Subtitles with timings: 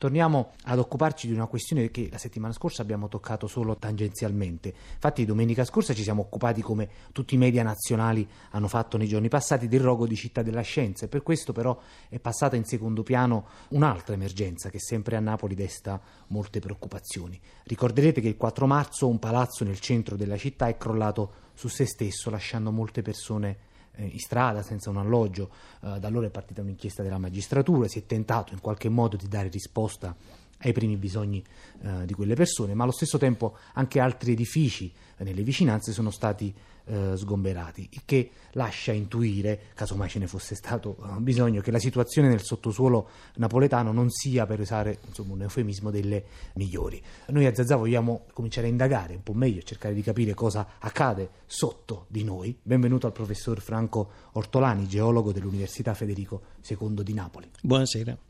[0.00, 4.72] Torniamo ad occuparci di una questione che la settimana scorsa abbiamo toccato solo tangenzialmente.
[4.94, 9.28] Infatti domenica scorsa ci siamo occupati, come tutti i media nazionali hanno fatto nei giorni
[9.28, 11.78] passati, del rogo di Città della Scienza per questo però
[12.08, 17.38] è passata in secondo piano un'altra emergenza che sempre a Napoli desta molte preoccupazioni.
[17.64, 21.84] Ricorderete che il 4 marzo un palazzo nel centro della città è crollato su se
[21.84, 25.50] stesso lasciando molte persone in strada senza un alloggio.
[25.82, 29.28] Eh, da allora è partita un'inchiesta della magistratura, si è tentato in qualche modo di
[29.28, 30.14] dare risposta
[30.62, 31.42] ai primi bisogni
[31.82, 36.10] eh, di quelle persone, ma allo stesso tempo anche altri edifici eh, nelle vicinanze sono
[36.10, 36.54] stati
[36.86, 41.78] eh, sgomberati, il che lascia intuire, casomai ce ne fosse stato uh, bisogno, che la
[41.78, 47.00] situazione nel sottosuolo napoletano non sia, per usare insomma, un eufemismo, delle migliori.
[47.28, 51.30] Noi a Zazà vogliamo cominciare a indagare un po' meglio, cercare di capire cosa accade
[51.46, 52.56] sotto di noi.
[52.60, 57.48] Benvenuto al professor Franco Ortolani, geologo dell'Università Federico II di Napoli.
[57.62, 58.29] Buonasera.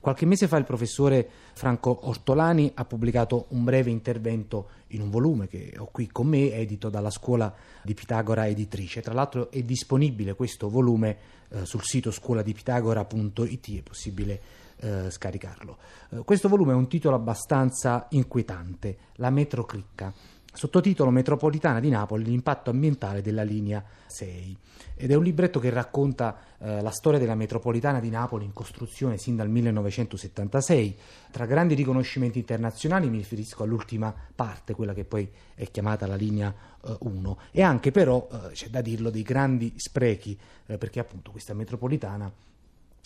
[0.00, 5.46] Qualche mese fa il professore Franco Ortolani ha pubblicato un breve intervento in un volume
[5.46, 9.02] che ho qui con me, edito dalla scuola di Pitagora editrice.
[9.02, 11.16] Tra l'altro è disponibile questo volume
[11.50, 14.40] eh, sul sito scuoladipitagora.it, è possibile
[14.78, 15.76] eh, scaricarlo.
[16.10, 20.12] Eh, questo volume ha un titolo abbastanza inquietante, La metrocricca
[20.52, 24.56] sottotitolo Metropolitana di Napoli, l'impatto ambientale della linea 6.
[24.96, 29.16] Ed è un libretto che racconta eh, la storia della metropolitana di Napoli in costruzione
[29.16, 30.96] sin dal 1976.
[31.30, 36.54] Tra grandi riconoscimenti internazionali mi riferisco all'ultima parte, quella che poi è chiamata la linea
[36.84, 37.38] eh, 1.
[37.52, 42.30] E anche però, eh, c'è da dirlo, dei grandi sprechi, eh, perché appunto questa metropolitana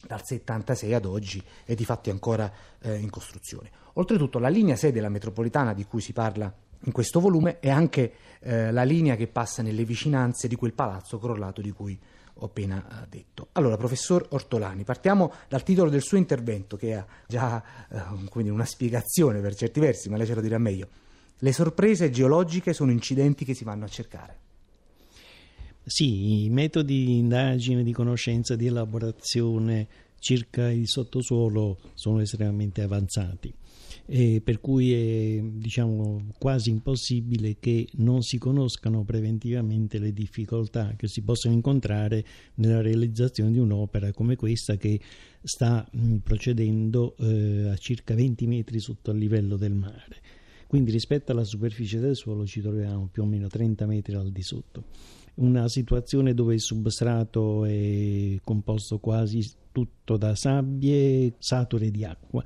[0.07, 3.71] dal 76 ad oggi è di fatti ancora eh, in costruzione.
[3.95, 6.53] Oltretutto la linea 6 della metropolitana di cui si parla
[6.85, 11.19] in questo volume è anche eh, la linea che passa nelle vicinanze di quel palazzo
[11.19, 11.99] crollato di cui
[12.39, 13.49] ho appena eh, detto.
[13.53, 19.41] Allora, professor Ortolani, partiamo dal titolo del suo intervento, che ha già eh, una spiegazione
[19.41, 20.89] per certi versi, ma lei ce lo dirà meglio.
[21.39, 24.39] Le sorprese geologiche sono incidenti che si vanno a cercare.
[25.87, 29.87] Sì, i metodi di indagine, di conoscenza, di elaborazione
[30.25, 33.53] circa il sottosuolo sono estremamente avanzati
[34.07, 41.09] eh, per cui è diciamo, quasi impossibile che non si conoscano preventivamente le difficoltà che
[41.09, 42.25] si possono incontrare
[42.55, 44.99] nella realizzazione di un'opera come questa che
[45.43, 50.23] sta mh, procedendo eh, a circa 20 metri sotto il livello del mare.
[50.67, 54.43] Quindi rispetto alla superficie del suolo ci troviamo più o meno 30 metri al di
[54.43, 54.85] sotto.
[55.37, 62.43] Una situazione dove il substrato è composto quasi tutto da sabbie sature di acqua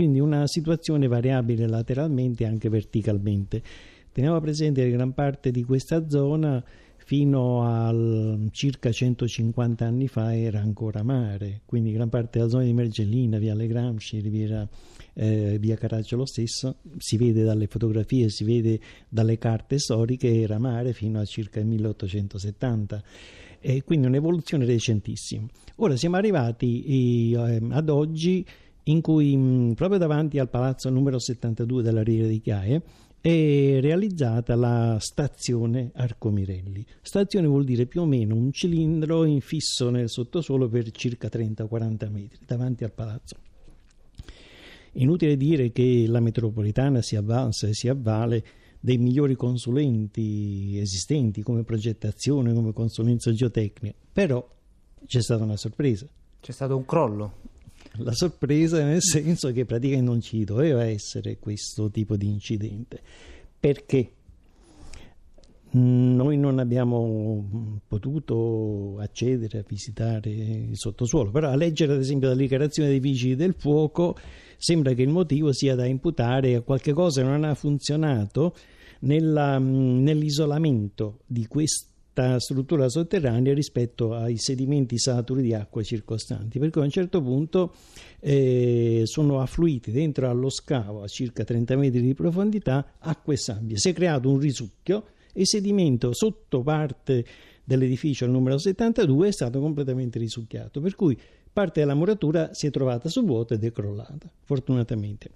[0.00, 3.62] quindi una situazione variabile lateralmente e anche verticalmente.
[4.12, 6.62] Teniamo presente che gran parte di questa zona
[7.10, 7.92] fino a
[8.52, 13.52] circa 150 anni fa era ancora mare, quindi gran parte della zona di Mergellina, via
[13.52, 14.64] Le Gramsci, Riviera,
[15.14, 18.78] eh, via Caracciolo lo stesso, si vede dalle fotografie, si vede
[19.08, 23.02] dalle carte storiche, era mare fino a circa il 1870
[23.58, 25.48] e quindi un'evoluzione recentissima.
[25.78, 28.46] Ora siamo arrivati eh, ad oggi
[28.84, 32.82] in cui mh, proprio davanti al palazzo numero 72 della Riera di Chiaie
[33.20, 36.84] è realizzata la stazione Arcomirelli.
[37.02, 42.38] Stazione vuol dire più o meno un cilindro infisso nel sottosuolo per circa 30-40 metri
[42.46, 43.36] davanti al palazzo.
[44.92, 48.44] Inutile dire che la metropolitana si avvanza e si avvale
[48.80, 54.48] dei migliori consulenti esistenti come progettazione, come consulenza geotecnica, però
[55.04, 56.06] c'è stata una sorpresa.
[56.40, 57.34] C'è stato un crollo
[57.98, 63.00] la sorpresa nel senso che praticamente non ci doveva essere questo tipo di incidente.
[63.58, 64.12] Perché?
[65.72, 72.34] Noi non abbiamo potuto accedere a visitare il sottosuolo, però a leggere ad esempio la
[72.34, 74.16] dichiarazione dei vigili del fuoco
[74.56, 78.54] sembra che il motivo sia da imputare a qualche cosa che non ha funzionato
[79.00, 81.89] nella, nell'isolamento di questo
[82.38, 87.74] struttura sotterranea rispetto ai sedimenti saturi di acqua circostanti, perché a un certo punto
[88.20, 93.78] eh, sono affluiti dentro allo scavo a circa 30 metri di profondità acque e sabbie.
[93.78, 97.24] Si è creato un risucchio e il sedimento sotto parte
[97.64, 101.18] dell'edificio al numero 72 è stato completamente risucchiato, per cui
[101.52, 105.30] parte della muratura si è trovata sul vuoto ed è crollata, fortunatamente.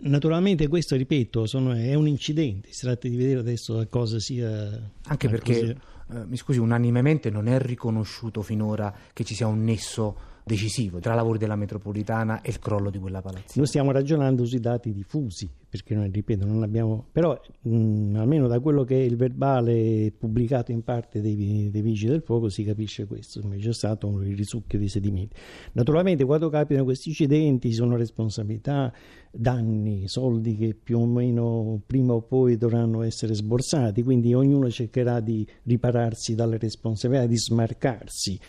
[0.00, 4.90] Naturalmente questo, ripeto, sono, è un incidente, si tratta di vedere adesso cosa sia...
[5.06, 5.76] Anche perché,
[6.10, 11.12] eh, mi scusi, unanimemente non è riconosciuto finora che ci sia un nesso decisivo tra
[11.12, 13.54] i lavori della metropolitana e il crollo di quella palazzina?
[13.56, 17.06] Noi stiamo ragionando sui dati diffusi, perché noi, ripeto, non abbiamo...
[17.12, 22.12] però mh, almeno da quello che è il verbale pubblicato in parte dei, dei Vigili
[22.12, 25.36] del Fuoco si capisce questo, c'è stato un risucchio di sedimenti.
[25.72, 28.90] Naturalmente quando capitano questi incidenti sono responsabilità,
[29.30, 35.20] danni, soldi che più o meno prima o poi dovranno essere sborsati, quindi ognuno cercherà
[35.20, 38.40] di ripararsi dalle responsabilità, di smarcarsi.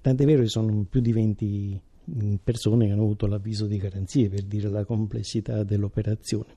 [0.00, 1.93] Tant'è vero che sono più di 20 mm,
[2.42, 6.52] persone che hanno avuto l'avviso di garanzie per dire la complessità dell'operazione.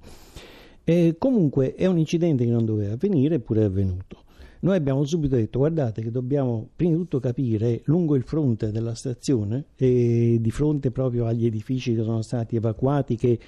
[0.83, 4.23] E comunque è un incidente che non doveva avvenire, eppure è avvenuto.
[4.59, 8.95] Noi abbiamo subito detto: guardate, che dobbiamo prima di tutto capire lungo il fronte della
[8.95, 13.39] stazione e di fronte proprio agli edifici che sono stati evacuati, che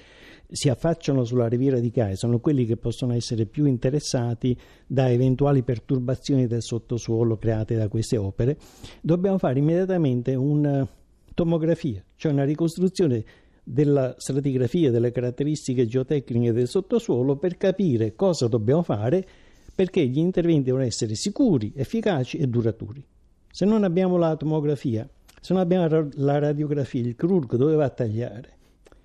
[0.52, 4.56] si affacciano sulla riviera di Caia sono quelli che possono essere più interessati
[4.86, 8.58] da eventuali perturbazioni del sottosuolo create da queste opere,
[9.00, 10.86] dobbiamo fare immediatamente una
[11.34, 13.24] tomografia, cioè una ricostruzione
[13.62, 19.26] della stratigrafia, delle caratteristiche geotecniche del sottosuolo per capire cosa dobbiamo fare
[19.74, 23.04] perché gli interventi devono essere sicuri, efficaci e duraturi.
[23.50, 25.08] Se non abbiamo la tomografia,
[25.40, 28.58] se non abbiamo la radiografia, il chirurgo dove va a tagliare?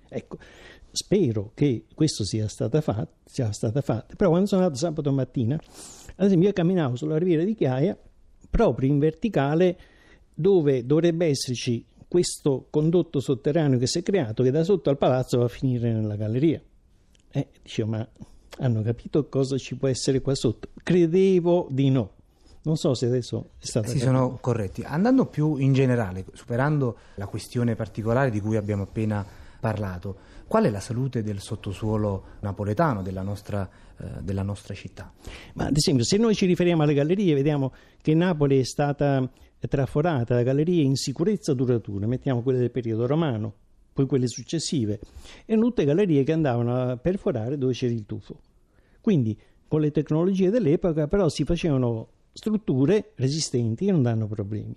[0.08, 0.36] Ecco,
[0.90, 4.14] spero che questo sia stata fatta, sia stata fatta.
[4.16, 7.96] però quando sono andato sabato mattina, ad esempio io camminavo sulla riviera di Chiaia
[8.50, 9.78] proprio in verticale
[10.34, 15.38] dove dovrebbe esserci questo condotto sotterraneo che si è creato che da sotto al palazzo
[15.38, 16.60] va a finire nella galleria.
[17.30, 18.08] Eh, dicevo, ma
[18.58, 20.68] hanno capito cosa ci può essere qua sotto?
[20.82, 22.12] Credevo di no.
[22.62, 23.88] Non so se adesso è stato.
[23.88, 24.82] Si sono corretti.
[24.82, 29.24] Andando più in generale, superando la questione particolare di cui abbiamo appena
[29.60, 30.16] parlato,
[30.46, 33.68] Qual è la salute del sottosuolo napoletano, della nostra,
[33.98, 35.12] eh, della nostra città?
[35.54, 39.28] Ma ad esempio, se noi ci riferiamo alle gallerie, vediamo che Napoli è stata
[39.68, 43.54] traforata da gallerie in sicurezza duratura, mettiamo quelle del periodo romano,
[43.92, 45.00] poi quelle successive,
[45.44, 48.38] erano tutte gallerie che andavano a perforare dove c'era il tufo.
[49.00, 54.76] Quindi, con le tecnologie dell'epoca, però si facevano strutture resistenti che non danno problemi.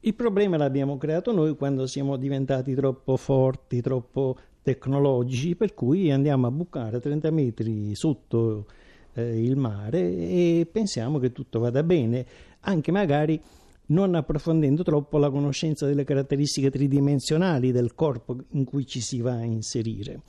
[0.00, 6.46] Il problema l'abbiamo creato noi quando siamo diventati troppo forti, troppo tecnologici, per cui andiamo
[6.46, 8.66] a bucare 30 metri sotto
[9.14, 12.24] eh, il mare e pensiamo che tutto vada bene,
[12.60, 13.40] anche magari
[13.88, 19.34] non approfondendo troppo la conoscenza delle caratteristiche tridimensionali del corpo in cui ci si va
[19.34, 20.20] a inserire.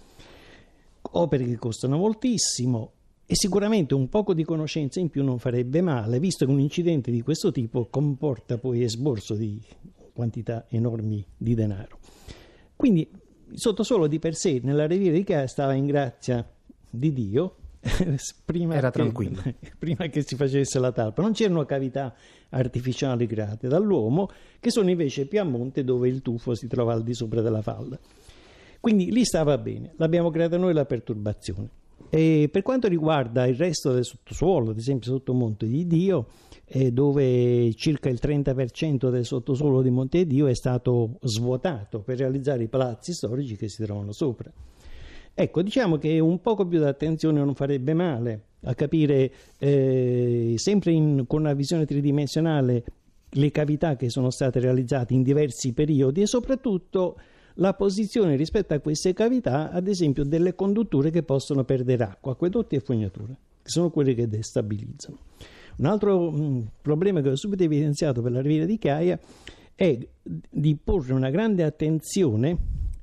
[1.01, 2.93] Opere che costano moltissimo,
[3.31, 7.11] e sicuramente un poco di conoscenza in più non farebbe male, visto che un incidente
[7.11, 9.61] di questo tipo comporta poi esborso di
[10.13, 11.99] quantità enormi di denaro.
[12.75, 13.07] Quindi
[13.51, 16.43] il sottosuolo di per sé nella riviera di Caia stava in grazia
[16.89, 17.55] di Dio.
[18.45, 19.43] prima Era che, tranquillo.
[19.77, 21.21] Prima che si facesse la talpa.
[21.21, 22.15] Non c'erano cavità
[22.49, 24.29] artificiali create dall'uomo,
[24.59, 27.61] che sono invece più a monte dove il tufo si trova al di sopra della
[27.61, 27.99] falda.
[28.79, 31.69] Quindi lì stava bene, l'abbiamo creata noi la perturbazione.
[32.09, 36.27] E per quanto riguarda il resto del sottosuolo, ad esempio sotto Monte di Dio,
[36.65, 42.17] eh, dove circa il 30% del sottosuolo di Monte di Dio è stato svuotato per
[42.17, 44.51] realizzare i palazzi storici che si trovano sopra.
[45.33, 50.91] Ecco, diciamo che un poco più di attenzione non farebbe male a capire eh, sempre
[50.91, 52.83] in, con una visione tridimensionale
[53.33, 57.17] le cavità che sono state realizzate in diversi periodi e soprattutto
[57.55, 62.75] la posizione rispetto a queste cavità, ad esempio, delle condutture che possono perdere acqua, acquedotti
[62.75, 65.17] e fognature, che sono quelle che destabilizzano.
[65.77, 69.19] Un altro mh, mm, problema che ho subito evidenziato per la riviera di Caia
[69.75, 72.57] è di porre una grande attenzione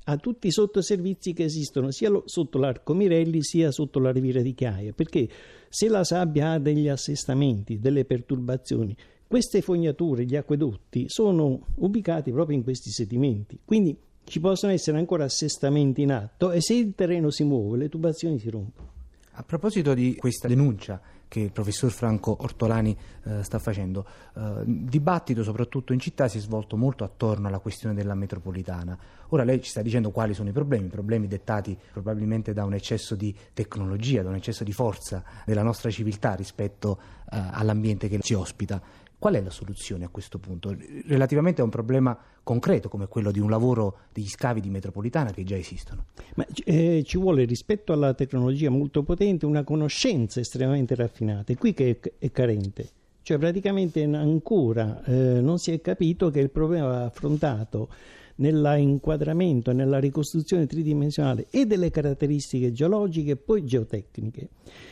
[0.09, 4.53] a tutti i sottoservizi che esistono sia sotto l'arco Mirelli sia sotto la riviera di
[4.53, 5.27] Chiaia, perché
[5.67, 8.95] se la sabbia ha degli assestamenti, delle perturbazioni,
[9.27, 15.25] queste fognature, gli acquedotti sono ubicati proprio in questi sedimenti, quindi ci possono essere ancora
[15.25, 18.91] assestamenti in atto e se il terreno si muove le tubazioni si rompono.
[19.31, 24.05] A proposito di questa denuncia che il professor Franco Ortolani eh, sta facendo,
[24.35, 28.97] eh, il dibattito soprattutto in città si è svolto molto attorno alla questione della metropolitana.
[29.29, 33.15] Ora lei ci sta dicendo quali sono i problemi, problemi dettati probabilmente da un eccesso
[33.15, 36.99] di tecnologia, da un eccesso di forza della nostra civiltà rispetto
[37.31, 38.81] eh, all'ambiente che ci ospita.
[39.19, 40.75] Qual è la soluzione a questo punto?
[41.07, 45.43] Relativamente a un problema concreto come quello di un lavoro degli scavi di metropolitana che
[45.43, 46.05] già esistono.
[46.35, 51.73] Ma, eh, ci vuole rispetto alla tecnologia molto potente una conoscenza estremamente raffinata, è qui
[51.73, 52.89] che è, è carente.
[53.23, 57.89] Cioè praticamente ancora eh, non si è capito che il problema va affrontato
[58.37, 64.49] nell'inquadramento, nella ricostruzione tridimensionale e delle caratteristiche geologiche e poi geotecniche.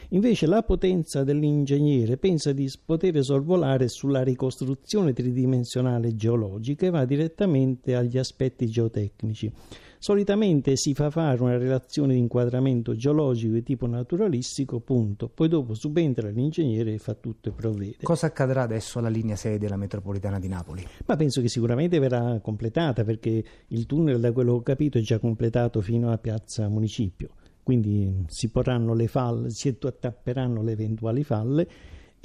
[0.10, 7.96] Invece la potenza dell'ingegnere pensa di poter sorvolare sulla ricostruzione tridimensionale geologica e va direttamente
[7.96, 9.52] agli aspetti geotecnici.
[10.06, 15.30] Solitamente si fa fare una relazione di inquadramento geologico di tipo naturalistico, punto.
[15.30, 18.04] Poi dopo subentra l'ingegnere e fa tutto e provvede.
[18.04, 20.88] Cosa accadrà adesso alla linea 6 della metropolitana di Napoli?
[21.08, 25.02] Ma penso che sicuramente verrà completata perché il tunnel, da quello che ho capito, è
[25.02, 27.30] già completato fino a Piazza Municipio.
[27.64, 31.68] Quindi si porranno le falle, si attapperanno le eventuali falle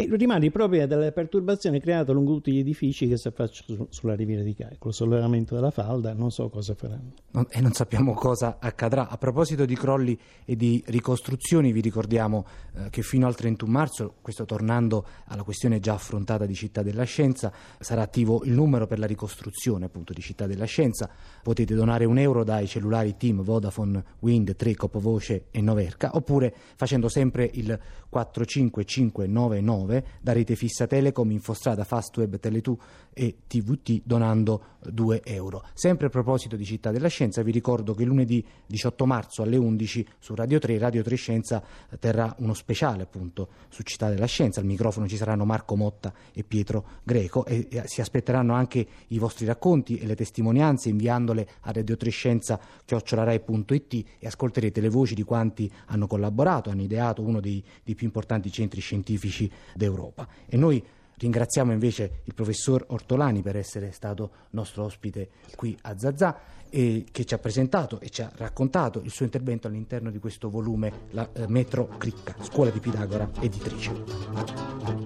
[0.00, 4.42] e rimane proprio delle perturbazioni create lungo tutti gli edifici che si affacciano sulla riviera
[4.42, 4.76] di Caio.
[4.78, 7.12] Con il sollevamento della falda non so cosa faranno.
[7.32, 9.08] Non, e non sappiamo cosa accadrà.
[9.08, 14.14] A proposito di crolli e di ricostruzioni, vi ricordiamo eh, che fino al 31 marzo,
[14.22, 18.98] questo tornando alla questione già affrontata di Città della Scienza, sarà attivo il numero per
[18.98, 21.10] la ricostruzione appunto di Città della Scienza.
[21.42, 27.08] Potete donare un euro dai cellulari Team, Vodafone, Wind, Trecop, Voce e Noverca, oppure facendo
[27.08, 27.78] sempre il
[28.08, 32.74] 45599 9 da rete fissa Telecom, Infostrada, Fastweb, Tele2
[33.12, 35.64] e TVT donando 2 euro.
[35.74, 40.06] Sempre a proposito di Città della Scienza vi ricordo che lunedì 18 marzo alle 11
[40.18, 41.62] su Radio 3, Radio 3 Scienza
[41.98, 44.60] terrà uno speciale appunto su Città della Scienza.
[44.60, 49.18] Al microfono ci saranno Marco Motta e Pietro Greco e, e si aspetteranno anche i
[49.18, 55.14] vostri racconti e le testimonianze inviandole a Radio 3 Scienza chiocciolarai.it e ascolterete le voci
[55.14, 60.26] di quanti hanno collaborato, hanno ideato uno dei, dei più importanti centri scientifici d'Europa.
[60.46, 60.84] E noi
[61.16, 66.38] ringraziamo invece il professor Ortolani per essere stato nostro ospite qui a Zazà
[66.70, 70.48] e che ci ha presentato e ci ha raccontato il suo intervento all'interno di questo
[70.48, 75.00] volume La eh, Metro Cricca, Scuola di Pitagora editrice.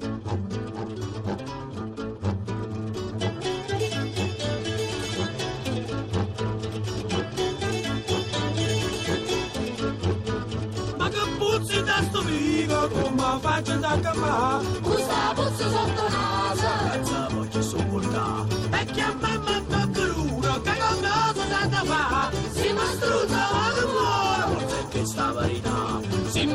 [12.88, 14.53] come faccio da camà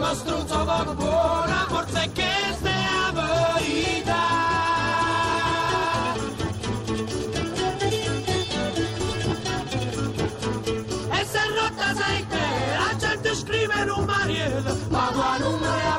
[0.10, 4.40] Si mastruzza poco buona Forse che sta verità
[13.36, 15.90] scrivere un mariello, ma quando non è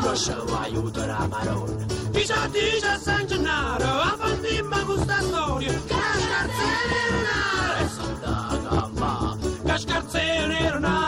[0.00, 1.84] conoscevo aiuto la maronna.
[2.10, 8.18] Dice, dice a San Gennaro, a fantimma questa storia, che scarzene non ha, e sono
[8.20, 11.03] da gamba, che scarzene non ha,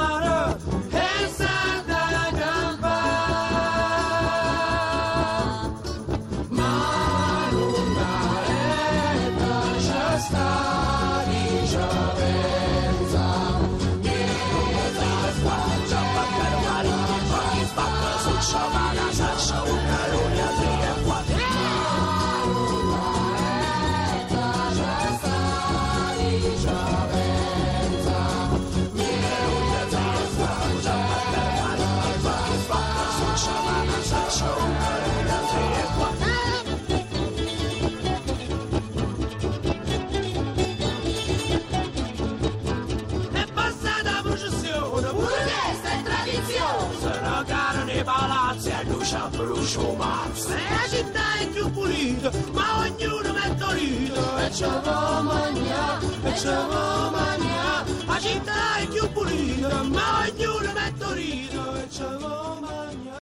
[50.48, 54.36] E la città è più pulita, ma ognuno mette rito.
[54.38, 57.84] E l'ho mangià, e l'ho mangià.
[58.06, 61.74] La città è più pulita, ma ognuno mette rito.
[61.74, 62.35] E ce l'ho